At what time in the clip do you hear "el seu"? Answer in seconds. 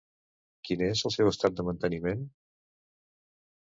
1.11-1.31